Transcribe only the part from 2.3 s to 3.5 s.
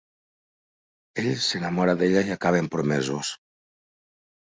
acaben promesos.